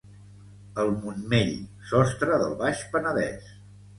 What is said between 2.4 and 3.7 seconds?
del Baix Penedès.